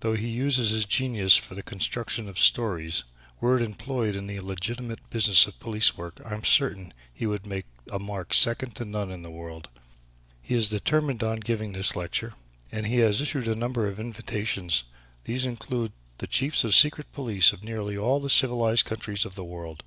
[0.00, 3.04] Though he uses his genius for the construction of stories,
[3.42, 7.44] were it employed in the legitimate business of police work, I am certain he would
[7.44, 9.68] make a mark second to none in the world.
[10.40, 12.32] He is determined on giving this lecture
[12.72, 14.84] and he has issued a number of invitations.
[15.24, 19.34] These include the Chiefs of the Secret Police of nearly all the civilized countries of
[19.34, 19.82] the world.